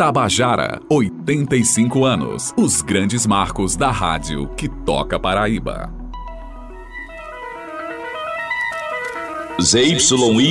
[0.00, 2.54] Tabajara, 85 anos.
[2.56, 5.92] Os grandes marcos da rádio que toca Paraíba.
[9.60, 10.00] ZYI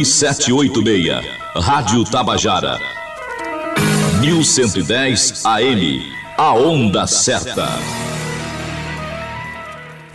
[0.06, 1.26] 786,
[1.56, 2.78] Rádio Tabajara.
[4.22, 6.00] 1110 AM,
[6.38, 8.09] a onda certa.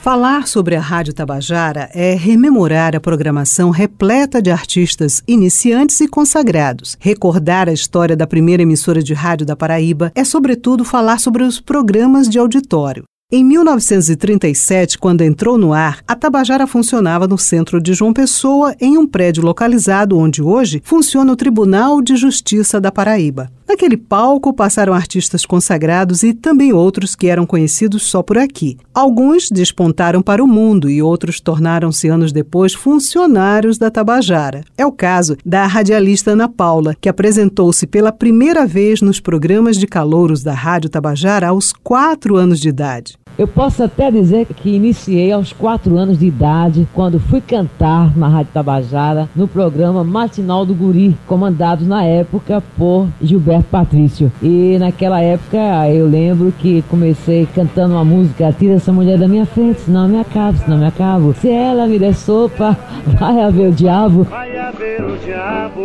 [0.04, 6.94] Falar sobre a Rádio Tabajara é rememorar a programação repleta de artistas iniciantes e consagrados.
[7.00, 11.58] Recordar a história da primeira emissora de rádio da Paraíba é, sobretudo, falar sobre os
[11.58, 13.04] programas de auditório.
[13.32, 18.98] Em 1937, quando entrou no ar, a Tabajara funcionava no centro de João Pessoa, em
[18.98, 23.50] um prédio localizado onde hoje funciona o Tribunal de Justiça da Paraíba.
[23.66, 28.76] Naquele palco passaram artistas consagrados e também outros que eram conhecidos só por aqui.
[28.92, 34.64] Alguns despontaram para o mundo e outros tornaram-se anos depois funcionários da Tabajara.
[34.76, 39.86] É o caso da radialista Ana Paula, que apresentou-se pela primeira vez nos programas de
[39.86, 43.16] calouros da Rádio Tabajara aos quatro anos de idade.
[43.36, 48.28] Eu posso até dizer que iniciei aos quatro anos de idade, quando fui cantar na
[48.28, 54.30] Rádio Tabajara, no programa Matinal do Guri, comandado na época por Gilberto Patrício.
[54.40, 55.58] E naquela época
[55.90, 60.10] eu lembro que comecei cantando uma música: Tira essa mulher da minha frente, senão eu
[60.10, 61.34] me acabo, senão eu me acabo.
[61.34, 62.78] Se ela me der sopa,
[63.18, 64.22] vai haver o diabo.
[64.24, 65.82] Vai haver o diabo.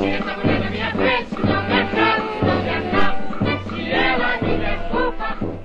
[0.00, 1.81] Tira essa mulher da minha frente, senão eu me acabo,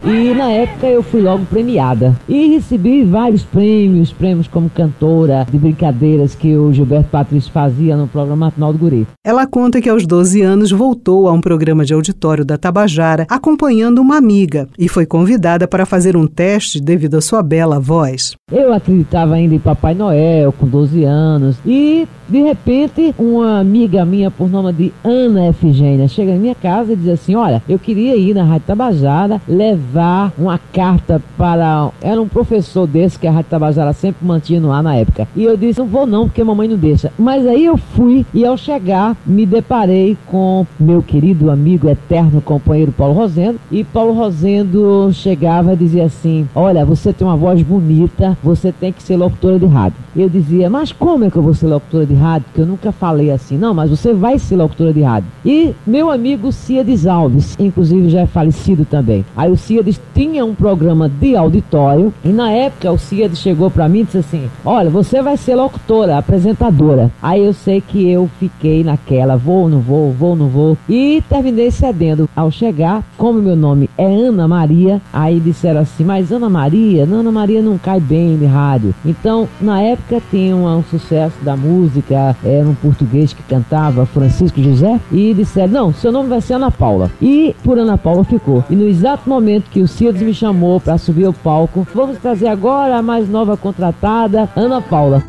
[0.08, 2.18] E na época eu fui logo premiada.
[2.30, 8.08] E recebi vários prêmios, prêmios como cantora, de brincadeiras que o Gilberto Patrício fazia no
[8.08, 9.06] programa Matinal do Guri.
[9.22, 14.00] Ela conta que aos 12 anos voltou a um programa de auditório da Tabajara acompanhando
[14.00, 18.37] uma amiga e foi convidada para fazer um teste devido à sua bela voz.
[18.50, 24.32] Eu acreditava ainda em Papai Noel com 12 anos e de repente uma amiga minha
[24.32, 28.16] por nome de Ana Efigênia chega em minha casa e diz assim: "Olha, eu queria
[28.16, 31.90] ir na Rádio Tabajara levar uma carta para.
[32.02, 35.28] Era um professor desse que a Rádio Tabajara sempre mantinha no ar na época.
[35.36, 37.12] E eu disse: não vou não, porque mamãe não deixa.
[37.20, 42.94] Mas aí eu fui e ao chegar me deparei com meu querido amigo eterno companheiro
[42.94, 43.60] Paulo Rosendo.
[43.70, 48.92] E Paulo Rosendo chegava e dizia assim: Olha, você tem uma voz bonita, você tem
[48.92, 49.98] que ser locutora de rádio.
[50.16, 52.48] Eu dizia: Mas como é que eu vou ser locutora de rádio?
[52.54, 53.58] Que eu nunca falei assim.
[53.58, 55.30] Não, mas você vai ser locutora de rádio.
[55.46, 59.26] E meu amigo Ciades Alves, inclusive já é falecido também.
[59.36, 63.88] Aí o Ciades tinha um programa de auditório e na época o Cíades chegou para
[63.88, 67.12] mim e disse assim: Olha, você vai ser locutora, apresentadora.
[67.22, 70.78] Aí eu sei que eu fiquei naquela, vou, não vou, vou, não vou.
[70.90, 72.30] E terminei cedendo.
[72.36, 77.20] Ao chegar, como meu nome é Ana Maria, aí disseram assim: Mas Ana Maria, não,
[77.20, 78.94] Ana Maria não cai bem rádio.
[79.06, 84.62] Então, na época tinha um, um sucesso da música, era um português que cantava, Francisco
[84.62, 87.12] José, e disseram: Não, seu nome vai ser Ana Paula.
[87.22, 88.64] E por Ana Paula ficou.
[88.70, 91.88] E no exato momento que o Cides me chamou para subir ao palco.
[91.94, 95.24] Vamos trazer agora a mais nova contratada, Ana Paula.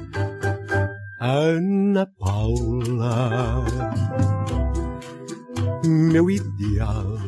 [1.21, 3.65] Ana Paula,
[5.85, 7.28] meu ideal.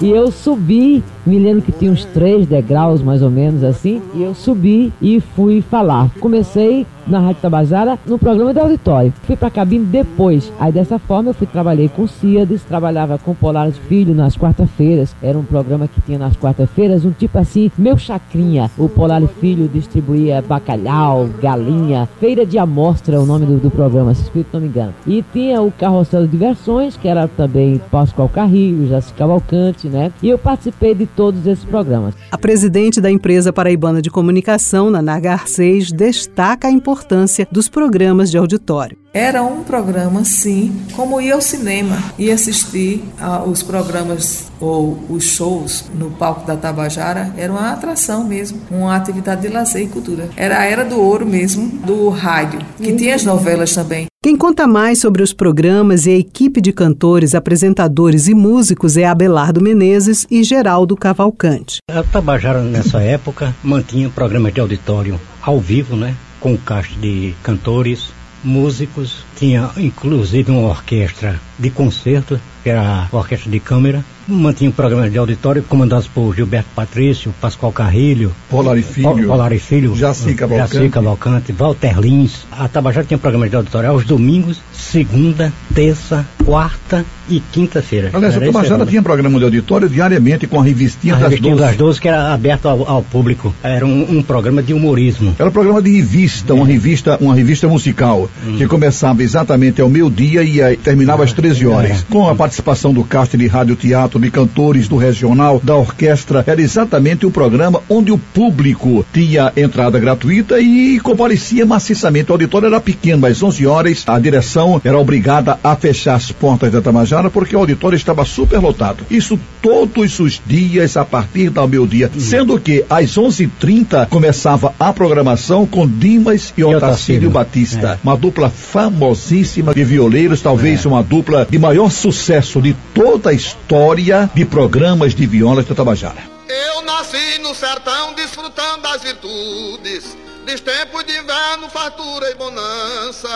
[0.00, 4.22] E eu subi, me lembro que tinha uns três degraus mais ou menos assim, e
[4.22, 6.10] eu subi e fui falar.
[6.20, 9.12] Comecei na Rádio Tabajara no programa de auditório.
[9.22, 10.52] Fui para a cabine depois.
[10.60, 15.16] Aí dessa forma eu fui trabalhei com Ciades, trabalhava com Polares Filho nas quarta-feiras.
[15.22, 18.70] Era um programa que tinha nas quarta-feiras um tipo assim, meu chacrinha.
[18.76, 24.14] O Polares Filho distribuía bacalhau, galinha, feira de amostra é o nome do, do programa,
[24.14, 24.94] se não me engano.
[25.06, 30.12] E tinha o Carrossel de Diversões, que era também Pascoal Carrilho, Jaci Cavalcante, né?
[30.22, 32.14] E eu participei de todos esses programas.
[32.30, 38.30] A presidente da empresa paraibana de comunicação, Naná Garcês, destaca a importância importância dos programas
[38.30, 38.96] de auditório.
[39.18, 45.86] Era um programa, sim, como ir ao cinema e assistir aos programas ou os shows
[45.92, 47.34] no palco da Tabajara.
[47.36, 50.28] Era uma atração mesmo, uma atividade de lazer e cultura.
[50.36, 54.06] Era a era do ouro mesmo, do rádio, que tinha as novelas também.
[54.22, 59.04] Quem conta mais sobre os programas e a equipe de cantores, apresentadores e músicos é
[59.04, 61.78] Abelardo Menezes e Geraldo Cavalcante.
[61.90, 66.14] A Tabajara, nessa época, mantinha programas de auditório ao vivo, né?
[66.40, 68.12] com caixa de cantores,
[68.42, 75.10] músicos, tinha inclusive uma orquestra de concerto, que era a orquestra de câmara, mantinha programas
[75.10, 80.34] de auditório comandados por Gilberto Patrício, Pascoal Carrilho, Polar e Filho, Polar e Filho Jaci
[80.34, 80.74] Cavalcante.
[80.74, 82.46] Jaci Cavalcante, Walter Lins.
[82.52, 88.10] A Tabajara tinha programas de auditório aos domingos, segunda, terça, quarta e quinta-feira.
[88.12, 91.66] Aliás, a Tabajara tinha programa de auditório diariamente com a revistinha a das revistinha 12.
[91.66, 93.54] das 12 que era aberto ao, ao público.
[93.62, 95.34] Era um, um programa de humorismo.
[95.38, 100.42] Era um programa de revista, uma revista, uma revista musical, que começava exatamente ao meio-dia
[100.42, 102.04] e terminava às 13 horas.
[102.08, 106.60] Com a participação do cast de rádio teatro, de cantores do regional, da orquestra, era
[106.60, 112.30] exatamente o programa onde o público tinha entrada gratuita e comparecia maciçamente.
[112.30, 116.72] O auditório era pequeno, às 11 horas a direção era obrigada a fechar as portas
[116.72, 119.04] da Tamajara porque o auditório estava superlotado.
[119.10, 125.66] Isso todos os dias a partir do meio-dia, sendo que às 11h30 começava a programação
[125.66, 127.30] com Dimas e Otacílio Otacílio.
[127.30, 133.32] Batista, uma dupla famosíssima de violeiros, talvez uma dupla de maior sucesso de toda a
[133.32, 136.22] história de programas de violas da Tabajara.
[136.48, 140.16] Eu nasci no sertão desfrutando das virtudes.
[140.46, 143.28] Dos tempos de inverno, fartura e bonança.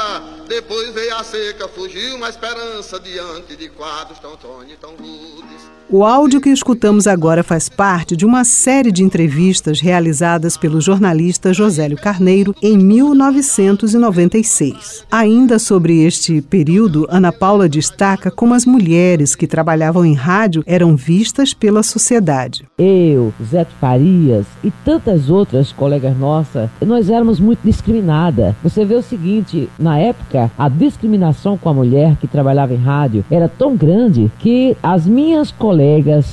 [0.48, 5.70] Depois veio a seca, fugiu uma esperança diante de quadros tão tony, tão rudes.
[5.94, 11.52] O áudio que escutamos agora faz parte de uma série de entrevistas realizadas pelo jornalista
[11.52, 15.04] Josélio Carneiro em 1996.
[15.12, 20.96] Ainda sobre este período, Ana Paula destaca como as mulheres que trabalhavam em rádio eram
[20.96, 22.66] vistas pela sociedade.
[22.78, 28.54] Eu, Zé Farias e tantas outras colegas nossas, nós éramos muito discriminadas.
[28.62, 33.22] Você vê o seguinte, na época, a discriminação com a mulher que trabalhava em rádio
[33.30, 35.81] era tão grande que as minhas colegas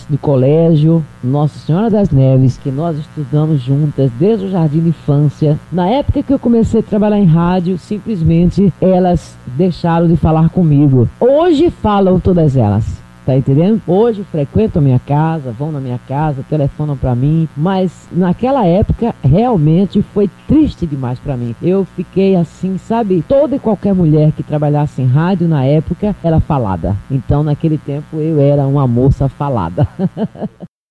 [0.10, 5.60] do colégio, Nossa Senhora das Neves, que nós estudamos juntas desde o jardim de infância,
[5.72, 11.10] na época que eu comecei a trabalhar em rádio, simplesmente elas deixaram de falar comigo.
[11.20, 13.00] Hoje falam todas elas.
[13.30, 13.80] Tá entendendo?
[13.86, 20.02] Hoje frequentam minha casa, vão na minha casa, telefonam pra mim, mas naquela época realmente
[20.02, 21.56] foi triste demais pra mim.
[21.62, 23.24] Eu fiquei assim, sabe?
[23.28, 26.98] Toda e qualquer mulher que trabalhasse em rádio na época era falada.
[27.12, 29.88] Então naquele tempo eu era uma moça falada.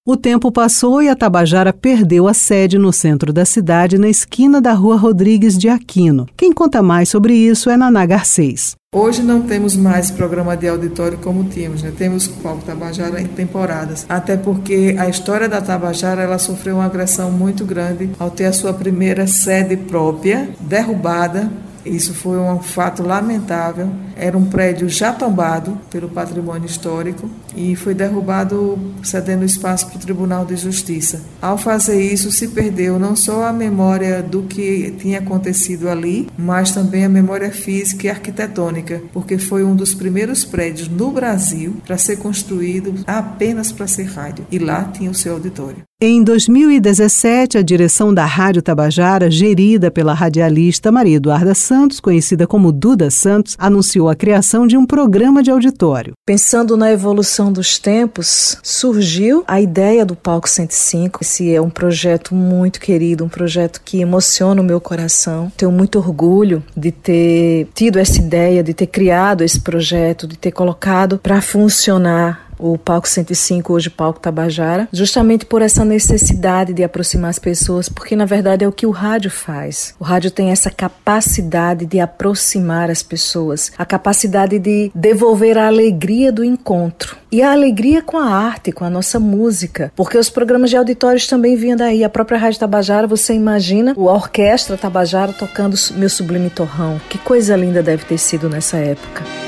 [0.06, 4.60] O tempo passou e a Tabajara perdeu a sede no centro da cidade, na esquina
[4.60, 6.24] da rua Rodrigues de Aquino.
[6.36, 8.77] Quem conta mais sobre isso é Naná Garcês.
[8.90, 11.92] Hoje não temos mais programa de auditório como tínhamos, né?
[11.94, 14.06] Temos o Palco Tabajara em temporadas.
[14.08, 18.52] Até porque a história da Tabajara ela sofreu uma agressão muito grande ao ter a
[18.52, 21.52] sua primeira sede própria derrubada.
[21.88, 23.90] Isso foi um fato lamentável.
[24.16, 30.00] Era um prédio já tombado pelo patrimônio histórico e foi derrubado cedendo espaço para o
[30.00, 31.22] Tribunal de Justiça.
[31.40, 36.72] Ao fazer isso, se perdeu não só a memória do que tinha acontecido ali, mas
[36.72, 41.96] também a memória física e arquitetônica, porque foi um dos primeiros prédios no Brasil para
[41.96, 44.46] ser construído apenas para ser rádio.
[44.50, 45.87] E lá tinha o seu auditório.
[46.00, 52.70] Em 2017, a direção da Rádio Tabajara, gerida pela radialista Maria Eduarda Santos, conhecida como
[52.70, 56.12] Duda Santos, anunciou a criação de um programa de auditório.
[56.24, 61.18] Pensando na evolução dos tempos, surgiu a ideia do Palco 105.
[61.20, 65.50] Esse é um projeto muito querido, um projeto que emociona o meu coração.
[65.56, 70.52] Tenho muito orgulho de ter tido essa ideia, de ter criado esse projeto, de ter
[70.52, 77.30] colocado para funcionar o Palco 105, hoje Palco Tabajara, justamente por essa necessidade de aproximar
[77.30, 79.94] as pessoas, porque na verdade é o que o rádio faz.
[79.98, 86.32] O rádio tem essa capacidade de aproximar as pessoas, a capacidade de devolver a alegria
[86.32, 87.16] do encontro.
[87.30, 91.26] E a alegria com a arte, com a nossa música, porque os programas de auditórios
[91.26, 92.02] também vinham daí.
[92.02, 96.98] A própria Rádio Tabajara, você imagina a orquestra Tabajara tocando Meu Sublime Torrão.
[97.08, 99.47] Que coisa linda deve ter sido nessa época.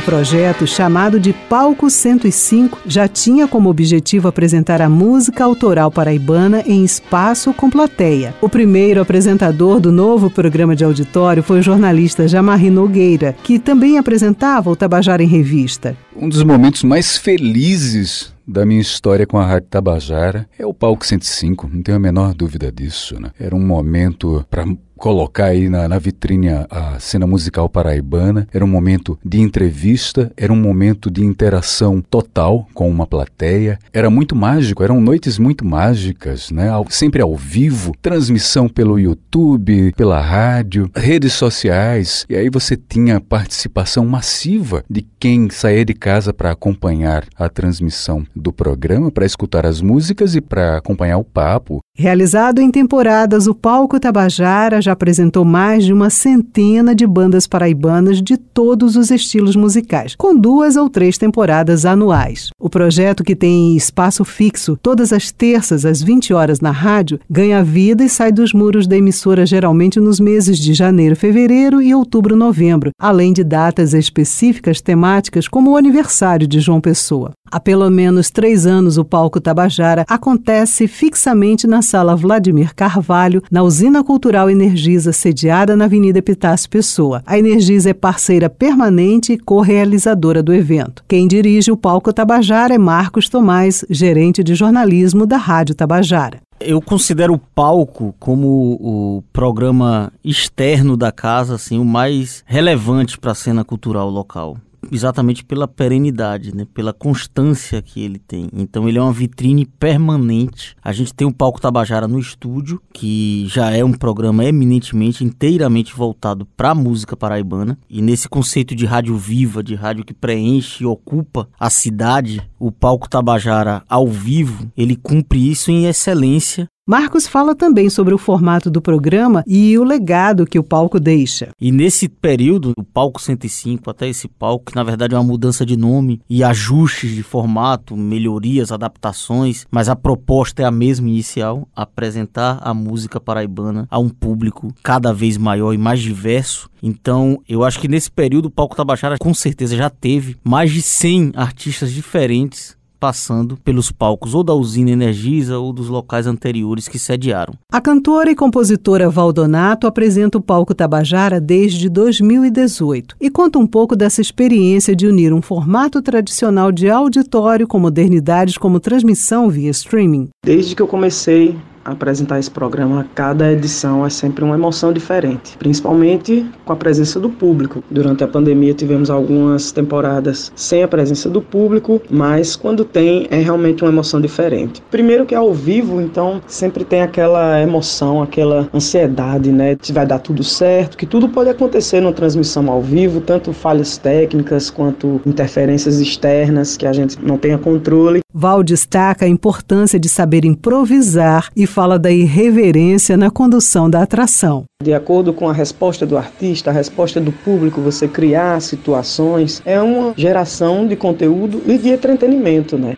[0.00, 6.62] O projeto, chamado de Palco 105, já tinha como objetivo apresentar a música autoral paraibana
[6.66, 8.34] em espaço com plateia.
[8.40, 13.98] O primeiro apresentador do novo programa de auditório foi o jornalista Jamarri Nogueira, que também
[13.98, 15.94] apresentava o Tabajara em Revista.
[16.16, 21.06] Um dos momentos mais felizes da minha história com a Rádio Tabajara é o Palco
[21.06, 23.20] 105, não tenho a menor dúvida disso.
[23.20, 23.30] Né?
[23.38, 24.64] Era um momento para
[25.00, 28.46] colocar aí na, na, vitrine a, cena musical paraibana.
[28.52, 33.78] Era um momento de entrevista, era um momento de interação total com uma plateia.
[33.92, 36.68] Era muito mágico, eram noites muito mágicas, né?
[36.68, 42.26] Ao, sempre ao vivo, transmissão pelo YouTube, pela rádio, redes sociais.
[42.28, 48.26] E aí você tinha participação massiva de quem saía de casa para acompanhar a transmissão
[48.36, 51.80] do programa, para escutar as músicas e para acompanhar o papo.
[51.96, 57.46] Realizado em temporadas, o Palco Tabajara já já apresentou mais de uma centena de bandas
[57.46, 62.50] paraibanas de todos os estilos musicais, com duas ou três temporadas anuais.
[62.58, 67.62] O projeto, que tem espaço fixo todas as terças às 20 horas na rádio, ganha
[67.62, 72.34] vida e sai dos muros da emissora geralmente nos meses de janeiro, fevereiro e outubro,
[72.34, 77.32] novembro, além de datas específicas temáticas como o aniversário de João Pessoa.
[77.52, 83.64] Há pelo menos três anos, o Palco Tabajara acontece fixamente na Sala Vladimir Carvalho, na
[83.64, 87.24] Usina Cultural Energisa, sediada na Avenida Epitácio Pessoa.
[87.26, 91.02] A Energisa é parceira permanente e co-realizadora do evento.
[91.08, 96.38] Quem dirige o Palco Tabajara é Marcos Tomás, gerente de jornalismo da Rádio Tabajara.
[96.60, 103.32] Eu considero o palco como o programa externo da casa, assim, o mais relevante para
[103.32, 104.56] a cena cultural local
[104.90, 106.66] exatamente pela perenidade, né?
[106.72, 108.48] pela constância que ele tem.
[108.52, 110.76] Então ele é uma vitrine permanente.
[110.82, 115.94] A gente tem o Palco Tabajara no estúdio, que já é um programa eminentemente, inteiramente
[115.94, 117.78] voltado para a música paraibana.
[117.88, 122.70] E nesse conceito de rádio viva, de rádio que preenche e ocupa a cidade, o
[122.70, 128.68] Palco Tabajara ao vivo, ele cumpre isso em excelência Marcos fala também sobre o formato
[128.68, 131.50] do programa e o legado que o palco deixa.
[131.60, 135.64] E nesse período, o palco 105 até esse palco, que na verdade é uma mudança
[135.64, 141.68] de nome e ajustes de formato, melhorias, adaptações, mas a proposta é a mesma inicial,
[141.76, 146.68] apresentar a música paraibana a um público cada vez maior e mais diverso.
[146.82, 150.82] Então, eu acho que nesse período o Palco Tabachara com certeza já teve mais de
[150.82, 156.98] 100 artistas diferentes passando pelos palcos ou da usina Energisa ou dos locais anteriores que
[156.98, 157.54] sediaram.
[157.72, 163.96] A cantora e compositora Valdonato apresenta o palco Tabajara desde 2018 e conta um pouco
[163.96, 170.28] dessa experiência de unir um formato tradicional de auditório com modernidades como transmissão via streaming.
[170.44, 176.46] Desde que eu comecei apresentar esse programa, cada edição é sempre uma emoção diferente, principalmente
[176.64, 177.82] com a presença do público.
[177.90, 183.36] Durante a pandemia tivemos algumas temporadas sem a presença do público, mas quando tem é
[183.36, 184.82] realmente uma emoção diferente.
[184.90, 189.76] Primeiro que é ao vivo, então sempre tem aquela emoção, aquela ansiedade, né?
[189.80, 193.96] Se vai dar tudo certo, que tudo pode acontecer numa transmissão ao vivo, tanto falhas
[193.96, 198.20] técnicas quanto interferências externas que a gente não tenha controle.
[198.32, 204.64] Val destaca a importância de saber improvisar e fala da irreverência na condução da atração.
[204.82, 209.80] De acordo com a resposta do artista, a resposta do público, você criar situações, é
[209.80, 212.96] uma geração de conteúdo e de entretenimento, né?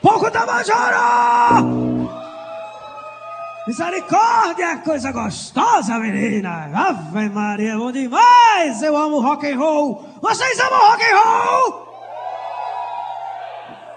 [0.00, 1.62] Pouco da Majora!
[3.66, 6.70] Misericórdia, coisa gostosa, menina!
[6.72, 8.80] Ave Maria, bom demais!
[8.82, 10.04] Eu amo rock and roll!
[10.22, 11.85] Vocês amam rock and roll?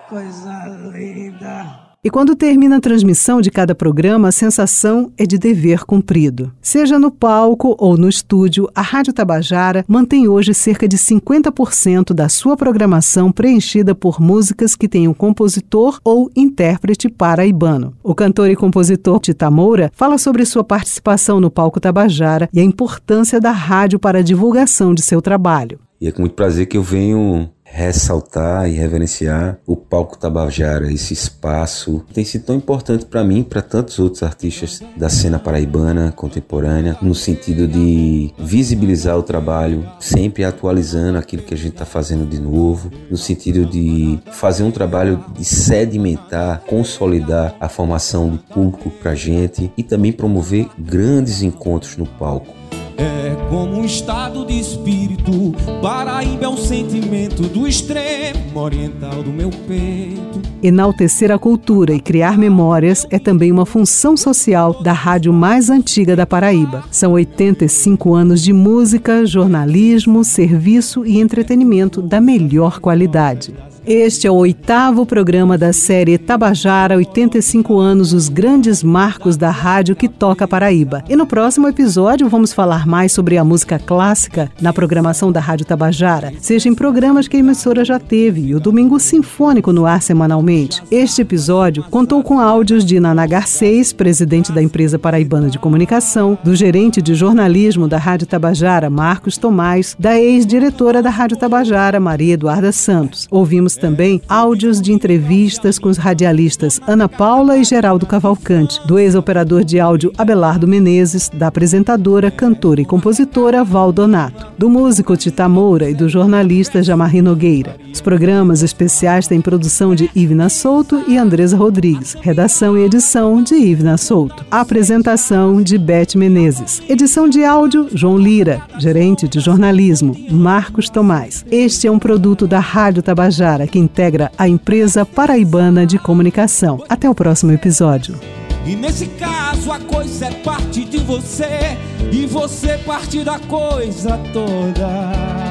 [0.10, 1.90] Coisa linda.
[2.04, 6.52] E quando termina a transmissão de cada programa, a sensação é de dever cumprido.
[6.60, 12.28] Seja no palco ou no estúdio, a Rádio Tabajara mantém hoje cerca de 50% da
[12.28, 17.94] sua programação preenchida por músicas que têm um compositor ou intérprete paraibano.
[18.02, 22.64] O cantor e compositor Tita Moura fala sobre sua participação no palco Tabajara e a
[22.64, 25.80] importância da rádio para a divulgação de seu trabalho.
[26.02, 31.14] E é com muito prazer que eu venho ressaltar e reverenciar o palco Tabajara, esse
[31.14, 36.98] espaço tem sido tão importante para mim, para tantos outros artistas da cena paraibana contemporânea,
[37.02, 42.40] no sentido de visibilizar o trabalho, sempre atualizando aquilo que a gente está fazendo de
[42.40, 49.16] novo, no sentido de fazer um trabalho de sedimentar, consolidar a formação do público para
[49.16, 52.60] gente e também promover grandes encontros no palco.
[53.02, 55.54] É como um estado de espírito.
[55.82, 60.42] Paraíba é um sentimento do extremo oriental do meu peito.
[60.62, 66.14] Enaltecer a cultura e criar memórias é também uma função social da rádio mais antiga
[66.14, 66.84] da Paraíba.
[66.92, 73.54] São 85 anos de música, jornalismo, serviço e entretenimento da melhor qualidade.
[73.86, 79.96] Este é o oitavo programa da série Tabajara 85 anos, os grandes marcos da rádio
[79.96, 81.04] que toca Paraíba.
[81.10, 85.66] E no próximo episódio vamos falar mais sobre a música clássica na programação da Rádio
[85.66, 90.02] Tabajara, seja em programas que a emissora já teve e o Domingo Sinfônico no ar
[90.02, 90.84] semanalmente.
[90.92, 96.56] Este episódio contou com áudios de Naná Garcês, presidente da empresa paraibana de comunicação, do
[96.56, 102.72] gerente de jornalismo da Rádio Tabajara, Marcos Tomás, da ex-diretora da Rádio Tabajara, Maria Eduarda
[102.72, 103.28] Santos.
[103.32, 108.98] Ouvimos Temos também áudios de entrevistas com os radialistas Ana Paula e Geraldo Cavalcante, do
[108.98, 115.48] ex-operador de áudio Abelardo Menezes, da apresentadora, cantora e compositora Val Donato, do músico Tita
[115.48, 117.76] Moura e do jornalista Jamarri Nogueira.
[117.94, 123.54] Os programas especiais têm produção de Ivna Souto e Andresa Rodrigues, redação e edição de
[123.54, 130.90] Ivna Souto, apresentação de Beth Menezes, edição de áudio João Lira, gerente de jornalismo Marcos
[130.90, 131.46] Tomás.
[131.52, 136.84] Este é um produto da Rádio Tabajara que integra a empresa paraibana de comunicação.
[136.90, 138.20] Até o próximo episódio.
[138.66, 141.78] E nesse caso a coisa é parte de você
[142.12, 145.50] e você parte da coisa toda.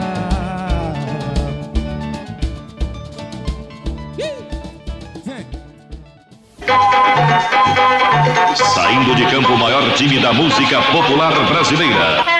[8.75, 12.38] Saindo de campo o maior time da música popular brasileira.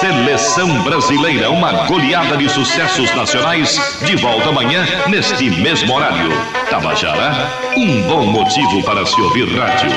[0.00, 6.30] Seleção Brasileira, uma goleada de sucessos nacionais, de volta amanhã, neste mesmo horário.
[6.70, 9.90] Tabajara, um bom motivo para se ouvir rádio.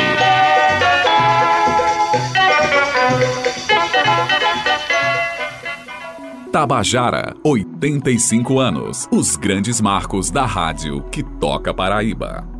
[6.52, 9.08] Tabajara, 85 anos.
[9.10, 12.53] Os grandes marcos da rádio que toca Paraíba.